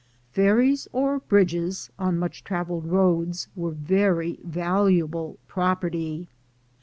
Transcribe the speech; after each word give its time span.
Ferries 0.31 0.87
or 0.91 1.19
bridges, 1.19 1.91
on 1.99 2.17
much 2.17 2.43
traveled 2.43 2.87
roads, 2.87 3.49
were 3.55 3.69
very 3.69 4.39
valuable 4.43 5.37
property. 5.47 6.27